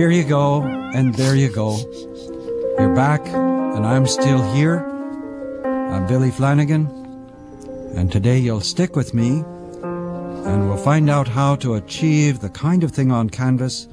[0.00, 1.76] Here you go, and there you go.
[2.78, 4.78] You're back, and I'm still here.
[5.62, 6.86] I'm Billy Flanagan,
[7.94, 9.44] and today you'll stick with me,
[9.82, 13.88] and we'll find out how to achieve the kind of thing on canvas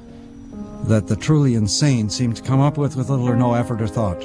[0.84, 3.86] that the truly insane seem to come up with with little or no effort or
[3.86, 4.20] thought.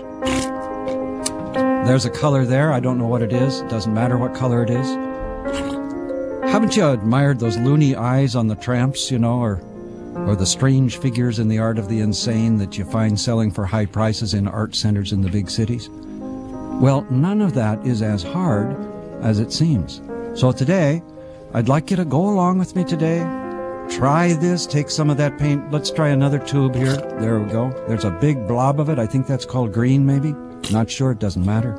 [1.86, 2.72] There's a color there.
[2.72, 3.60] I don't know what it is.
[3.60, 4.88] It doesn't matter what color it is.
[6.50, 9.62] Haven't you admired those loony eyes on the tramps, you know, or
[10.16, 13.66] or the strange figures in the art of the insane that you find selling for
[13.66, 15.90] high prices in art centers in the big cities?
[15.90, 18.76] Well, none of that is as hard
[19.22, 20.02] as it seems.
[20.36, 21.02] So today,
[21.54, 23.20] I'd like you to go along with me today.
[23.90, 25.72] Try this, take some of that paint.
[25.72, 26.96] Let's try another tube here.
[26.96, 27.70] There we go.
[27.88, 28.98] There's a big blob of it.
[28.98, 30.34] I think that's called green, maybe.
[30.72, 31.78] Not sure, it doesn't matter.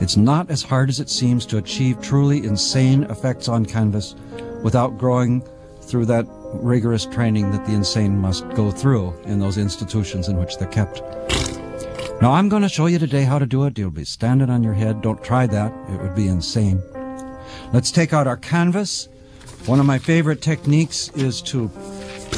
[0.00, 4.16] It's not as hard as it seems to achieve truly insane effects on canvas
[4.62, 5.44] without growing
[5.82, 10.58] through that rigorous training that the insane must go through in those institutions in which
[10.58, 11.02] they're kept.
[12.22, 13.76] Now, I'm going to show you today how to do it.
[13.76, 15.02] You'll be standing on your head.
[15.02, 15.72] Don't try that.
[15.90, 16.80] It would be insane.
[17.72, 19.08] Let's take out our canvas.
[19.66, 21.70] One of my favorite techniques is to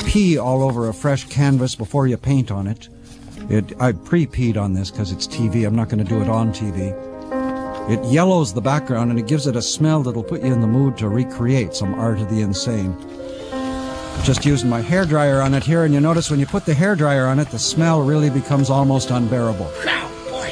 [0.07, 2.89] pee all over a fresh canvas before you paint on it.
[3.51, 5.67] it I pre-peed on this because it's TV.
[5.67, 6.93] I'm not going to do it on TV.
[7.91, 10.67] It yellows the background and it gives it a smell that'll put you in the
[10.67, 12.97] mood to recreate some art of the insane.
[14.23, 16.75] Just using my hair dryer on it here, and you notice when you put the
[16.75, 19.71] hair dryer on it, the smell really becomes almost unbearable.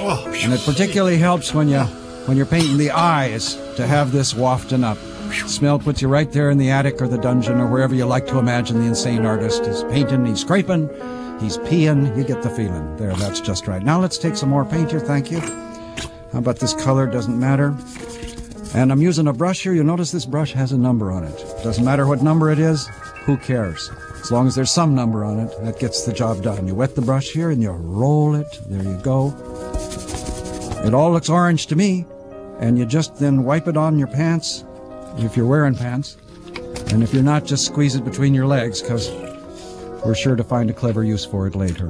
[0.05, 1.81] Oh, and it particularly helps when you
[2.27, 4.99] when you're painting the eyes to have this wafting up.
[5.47, 8.27] Smell puts you right there in the attic or the dungeon or wherever you like
[8.27, 9.65] to imagine the insane artist.
[9.65, 10.89] He's painting, he's scraping,
[11.41, 12.17] he's peeing.
[12.17, 12.97] You get the feeling.
[12.97, 13.83] There, that's just right.
[13.83, 15.01] Now let's take some more paint here.
[15.01, 15.41] Thank you.
[15.41, 17.07] How about this color?
[17.07, 17.75] Doesn't matter.
[18.75, 19.75] And I'm using a brush here.
[19.75, 21.39] You'll notice this brush has a number on it.
[21.63, 22.87] Doesn't matter what number it is.
[23.27, 23.91] Who cares?
[24.21, 26.67] As long as there's some number on it, that gets the job done.
[26.67, 28.47] You wet the brush here and you roll it.
[28.69, 29.35] There you go.
[30.85, 32.07] It all looks orange to me.
[32.61, 34.65] And you just then wipe it on your pants,
[35.19, 36.17] if you're wearing pants.
[36.93, 39.11] And if you're not, just squeeze it between your legs, because
[40.05, 41.89] we're sure to find a clever use for it later.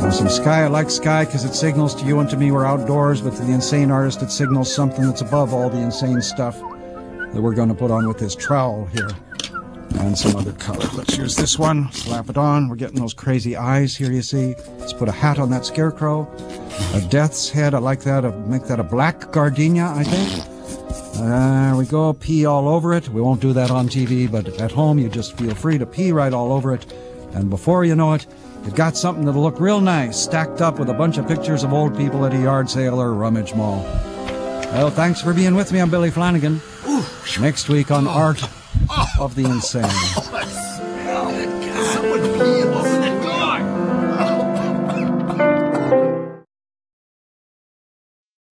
[0.00, 0.62] Now, some sky.
[0.62, 3.42] I like sky because it signals to you and to me we're outdoors, but to
[3.42, 7.68] the insane artist, it signals something that's above all the insane stuff that we're going
[7.68, 9.10] to put on with this trowel here
[9.96, 10.86] and some other color.
[10.94, 12.68] Let's use this one, slap it on.
[12.68, 14.54] We're getting those crazy eyes here, you see.
[14.78, 16.32] Let's put a hat on that scarecrow.
[16.94, 18.24] A death's head, I like that.
[18.24, 20.44] I'll make that a black gardenia, I think.
[21.14, 23.08] There we go, pee all over it.
[23.08, 26.12] We won't do that on TV, but at home you just feel free to pee
[26.12, 26.86] right all over it.
[27.38, 28.26] And before you know it,
[28.64, 31.72] you've got something that'll look real nice, stacked up with a bunch of pictures of
[31.72, 33.82] old people at a yard sale or rummage mall.
[34.72, 35.78] Well, thanks for being with me.
[35.78, 36.60] I'm Billy Flanagan.
[37.40, 38.10] Next week on oh.
[38.10, 38.42] Art
[38.90, 39.06] oh.
[39.20, 39.84] of the Insane.